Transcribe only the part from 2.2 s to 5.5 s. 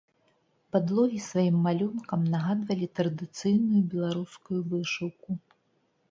нагадвалі традыцыйную беларускую вышыўку.